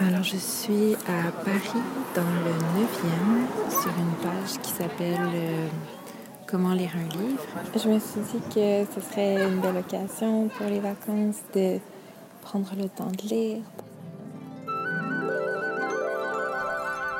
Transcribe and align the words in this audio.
Alors, 0.00 0.22
je 0.22 0.36
suis 0.36 0.94
à 1.06 1.30
Paris, 1.44 1.82
dans 2.14 2.22
le 2.22 2.52
9e, 2.80 3.70
sur 3.70 3.90
une 3.90 4.14
page 4.22 4.60
qui 4.62 4.70
s'appelle 4.70 5.30
euh, 5.34 5.68
Comment 6.46 6.74
lire 6.74 6.90
un 6.94 7.18
livre. 7.18 7.42
Je 7.74 7.88
me 7.88 7.98
suis 7.98 8.20
dit 8.20 8.54
que 8.54 8.84
ce 8.94 9.00
serait 9.00 9.48
une 9.48 9.60
belle 9.60 9.78
occasion 9.78 10.48
pour 10.48 10.66
les 10.66 10.80
vacances 10.80 11.40
de 11.54 11.78
prendre 12.42 12.70
le 12.76 12.90
temps 12.90 13.10
de 13.10 13.28
lire. 13.28 13.62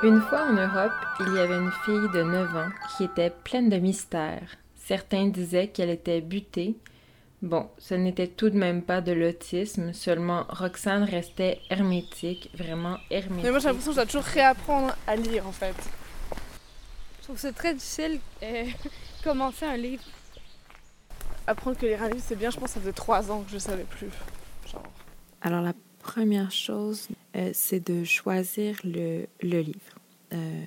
Une 0.02 0.20
fois 0.20 0.42
en 0.50 0.52
Europe, 0.52 0.92
il 1.20 1.34
y 1.34 1.38
avait 1.38 1.56
une 1.56 1.70
fille 1.84 2.08
de 2.12 2.22
9 2.24 2.56
ans 2.56 2.68
qui 2.96 3.04
était 3.04 3.30
pleine 3.30 3.70
de 3.70 3.76
mystères. 3.76 4.56
Certains 4.74 5.28
disaient 5.28 5.68
qu'elle 5.68 5.90
était 5.90 6.20
butée, 6.20 6.76
Bon, 7.42 7.68
ce 7.76 7.94
n'était 7.94 8.28
tout 8.28 8.50
de 8.50 8.56
même 8.56 8.82
pas 8.82 9.00
de 9.00 9.10
l'autisme, 9.10 9.92
seulement 9.92 10.46
Roxane 10.48 11.02
restait 11.02 11.58
hermétique, 11.70 12.48
vraiment 12.54 12.98
hermétique. 13.10 13.42
Mais 13.42 13.50
moi 13.50 13.58
j'ai 13.58 13.66
l'impression 13.66 13.90
que 13.90 13.96
je 13.96 14.00
dois 14.00 14.06
toujours 14.06 14.22
réapprendre 14.22 14.96
à 15.08 15.16
lire 15.16 15.44
en 15.48 15.50
fait. 15.50 15.74
Je 17.18 17.24
trouve 17.24 17.38
ça 17.38 17.52
très 17.52 17.74
difficile 17.74 18.20
euh, 18.44 18.64
commencer 19.24 19.66
un 19.66 19.76
livre. 19.76 20.04
Apprendre 21.48 21.76
que 21.76 21.86
lire 21.86 22.04
un 22.04 22.10
livre 22.10 22.22
c'est 22.24 22.36
bien, 22.36 22.50
je 22.50 22.58
pense 22.58 22.68
que 22.68 22.74
ça 22.74 22.80
faisait 22.80 22.92
trois 22.92 23.32
ans 23.32 23.42
que 23.42 23.50
je 23.50 23.56
ne 23.56 23.60
savais 23.60 23.86
plus. 23.90 24.10
Genre. 24.70 24.92
Alors 25.40 25.62
la 25.62 25.74
première 26.00 26.52
chose, 26.52 27.08
euh, 27.34 27.50
c'est 27.52 27.84
de 27.84 28.04
choisir 28.04 28.76
le, 28.84 29.26
le 29.42 29.60
livre. 29.62 29.98
Euh, 30.32 30.62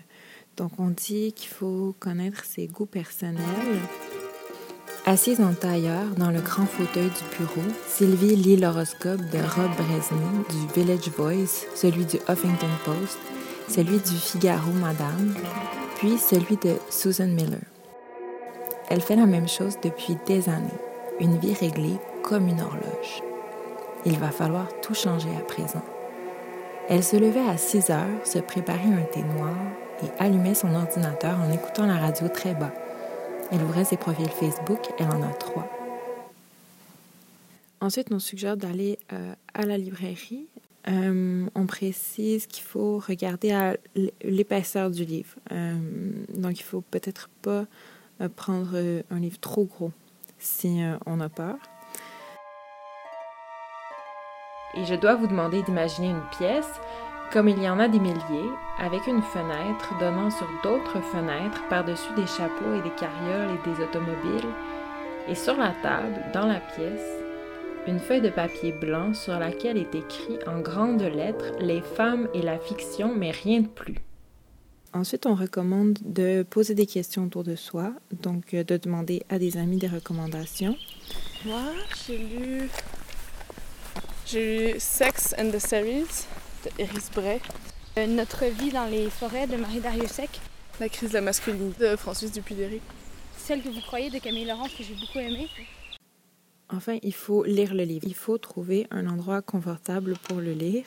donc 0.58 0.78
on 0.78 0.90
dit 0.90 1.32
qu'il 1.32 1.50
faut 1.50 1.96
connaître 2.00 2.44
ses 2.44 2.68
goûts 2.68 2.86
personnels. 2.86 3.80
Assise 5.08 5.40
en 5.40 5.54
tailleur 5.54 6.16
dans 6.18 6.32
le 6.32 6.42
grand 6.42 6.66
fauteuil 6.66 7.10
du 7.10 7.38
bureau, 7.38 7.68
Sylvie 7.88 8.36
lit 8.36 8.58
l'horoscope 8.58 9.22
de 9.32 9.38
Rob 9.38 9.70
Bresny, 9.78 10.26
du 10.50 10.74
Village 10.74 11.10
Voice, 11.16 11.68
celui 11.76 12.06
du 12.06 12.18
Huffington 12.28 12.66
Post, 12.84 13.20
celui 13.70 14.00
du 14.00 14.16
Figaro 14.16 14.72
Madame, 14.72 15.36
puis 15.98 16.18
celui 16.18 16.58
de 16.58 16.78
Susan 16.90 17.28
Miller. 17.28 17.62
Elle 18.90 19.00
fait 19.00 19.16
la 19.16 19.28
même 19.28 19.48
chose 19.48 19.78
depuis 19.84 20.18
des 20.26 20.50
années, 20.50 20.66
une 21.20 21.38
vie 21.38 21.54
réglée 21.54 22.00
comme 22.24 22.48
une 22.48 22.62
horloge. 22.62 23.22
Il 24.08 24.18
va 24.18 24.32
falloir 24.32 24.70
tout 24.82 24.96
changer 24.96 25.30
à 25.38 25.42
présent. 25.42 25.86
Elle 26.90 27.04
se 27.04 27.16
levait 27.16 27.48
à 27.48 27.58
6 27.58 27.92
heures, 27.92 28.26
se 28.26 28.40
préparait 28.40 28.80
un 28.80 29.06
thé 29.14 29.22
noir 29.22 29.54
et 30.04 30.24
allumait 30.24 30.56
son 30.56 30.74
ordinateur 30.74 31.38
en 31.40 31.54
écoutant 31.54 31.86
la 31.86 31.98
radio 31.98 32.28
très 32.28 32.56
bas. 32.56 32.74
Elle 33.52 33.62
ouvrait 33.64 33.86
ses 33.86 33.98
profils 33.98 34.30
Facebook, 34.30 34.80
elle 34.98 35.08
en 35.08 35.22
a 35.22 35.34
trois. 35.34 35.70
Ensuite, 37.82 38.08
on 38.12 38.20
suggère 38.20 38.58
d'aller 38.58 38.98
euh, 39.14 39.34
à 39.54 39.66
la 39.66 39.78
librairie. 39.78 40.48
Euh, 40.88 41.46
on 41.54 41.66
précise 41.66 42.48
qu'il 42.48 42.64
faut 42.64 42.98
regarder 42.98 43.52
à 43.52 43.78
l'épaisseur 44.24 44.90
du 44.90 45.06
livre. 45.06 45.36
Euh, 45.52 45.76
donc, 46.34 46.60
il 46.60 46.64
faut 46.64 46.82
peut-être 46.82 47.30
pas 47.42 47.66
prendre 48.36 49.04
un 49.12 49.20
livre 49.20 49.40
trop 49.40 49.66
gros 49.66 49.92
si 50.40 50.80
on 51.06 51.20
a 51.20 51.28
peur. 51.28 51.58
Et 54.76 54.86
je 54.86 54.96
dois 54.96 55.16
vous 55.16 55.28
demander 55.28 55.62
d'imaginer 55.64 56.10
une 56.10 56.24
pièce 56.38 56.70
comme 57.36 57.50
il 57.50 57.62
y 57.62 57.68
en 57.68 57.80
a 57.80 57.90
des 57.90 58.00
milliers, 58.00 58.50
avec 58.80 59.08
une 59.08 59.22
fenêtre 59.22 59.94
donnant 60.00 60.32
sur 60.32 60.48
d'autres 60.64 61.02
fenêtres 61.02 61.68
par-dessus 61.70 62.14
des 62.16 62.28
chapeaux 62.28 62.74
et 62.74 62.82
des 62.82 62.96
carrioles 62.96 63.50
et 63.52 63.70
des 63.70 63.84
automobiles, 63.84 64.50
et 65.28 65.36
sur 65.36 65.58
la 65.58 65.74
table, 65.84 66.16
dans 66.34 66.46
la 66.46 66.62
pièce, 66.62 67.06
une 67.88 68.00
feuille 68.00 68.22
de 68.22 68.30
papier 68.30 68.72
blanc 68.72 69.14
sur 69.14 69.38
laquelle 69.38 69.76
est 69.76 69.94
écrit 69.94 70.40
en 70.48 70.62
grandes 70.62 71.02
lettres 71.02 71.52
les 71.60 71.82
femmes 71.82 72.30
et 72.34 72.42
la 72.42 72.58
fiction, 72.58 73.14
mais 73.14 73.32
rien 73.32 73.60
de 73.60 73.68
plus. 73.68 73.96
Ensuite, 74.94 75.26
on 75.26 75.36
recommande 75.36 75.98
de 76.06 76.44
poser 76.44 76.74
des 76.74 76.86
questions 76.86 77.26
autour 77.26 77.44
de 77.44 77.58
soi, 77.58 77.92
donc 78.14 78.54
euh, 78.54 78.64
de 78.64 78.78
demander 78.78 79.24
à 79.28 79.40
des 79.40 79.58
amis 79.58 79.76
des 79.76 79.90
recommandations. 79.90 80.78
Moi, 81.44 81.64
j'ai 82.08 82.18
lu. 82.18 82.70
J'ai 84.26 84.72
lu 84.72 84.80
Sex 84.80 85.36
and 85.38 85.52
the 85.52 85.60
Series 85.60 86.28
Eris 86.78 87.10
Bray. 87.14 87.40
Euh, 87.98 88.08
notre 88.08 88.46
vie 88.46 88.72
dans 88.72 88.86
les 88.86 89.10
forêts 89.10 89.48
de 89.48 89.56
Marie 89.56 89.80
Dariussec. 89.80 90.30
La 90.80 90.90
crise 90.90 91.10
de 91.10 91.16
la 91.16 91.22
masculinité 91.22 91.92
de 91.92 91.96
Francis 91.96 92.32
Dupuy-Derry. 92.32 92.82
Celle 93.38 93.62
que 93.62 93.70
vous 93.70 93.82
croyez 93.82 94.10
de 94.10 94.20
Camille 94.20 94.46
Laurence 94.46 94.74
que 94.74 94.84
j'ai 94.84 94.96
beaucoup 94.96 95.20
aimée. 95.20 95.48
Enfin, 96.70 96.98
il 97.04 97.14
faut 97.14 97.44
lire 97.44 97.74
le 97.74 97.84
livre. 97.84 98.06
Il 98.08 98.16
faut 98.16 98.38
trouver 98.38 98.88
un 98.92 99.08
endroit 99.08 99.42
confortable 99.42 100.16
pour 100.28 100.38
le 100.42 100.54
lire. 100.54 100.84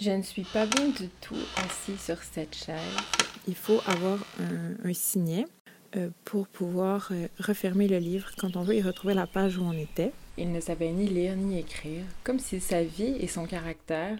Je 0.00 0.10
ne 0.10 0.22
suis 0.22 0.42
pas 0.42 0.66
bien 0.66 0.88
du 0.88 1.08
tout 1.20 1.36
assis 1.56 1.96
sur 1.98 2.22
cette 2.22 2.54
chaise. 2.54 2.78
Il 3.46 3.54
faut 3.54 3.80
avoir 3.86 4.18
un, 4.40 4.92
signet 4.92 5.46
euh, 5.96 6.10
pour 6.24 6.48
pouvoir 6.48 7.08
euh, 7.10 7.28
refermer 7.38 7.88
le 7.88 7.98
livre 7.98 8.30
quand 8.38 8.56
on 8.56 8.62
veut 8.62 8.76
y 8.76 8.82
retrouver 8.82 9.14
la 9.14 9.26
page 9.26 9.58
où 9.58 9.62
on 9.62 9.72
était. 9.72 10.12
Il 10.36 10.52
ne 10.52 10.60
savait 10.60 10.92
ni 10.92 11.08
lire 11.08 11.34
ni 11.34 11.58
écrire, 11.58 12.04
comme 12.22 12.38
si 12.38 12.60
sa 12.60 12.82
vie 12.82 13.16
et 13.20 13.26
son 13.26 13.46
caractère 13.46 14.18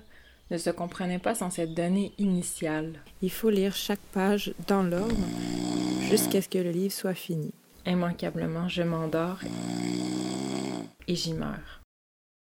ne 0.50 0.58
se 0.58 0.70
comprenait 0.70 1.18
pas 1.18 1.34
sans 1.34 1.50
cette 1.50 1.74
donnée 1.74 2.12
initiale. 2.18 3.00
Il 3.22 3.30
faut 3.30 3.50
lire 3.50 3.74
chaque 3.74 4.00
page 4.12 4.54
dans 4.66 4.82
l'ordre 4.82 5.14
jusqu'à 6.08 6.40
ce 6.40 6.48
que 6.48 6.58
le 6.58 6.70
livre 6.70 6.92
soit 6.92 7.14
fini. 7.14 7.52
Immanquablement, 7.86 8.68
je 8.68 8.82
m'endors 8.82 9.40
et 11.06 11.14
j'y 11.14 11.32
meurs. 11.32 11.77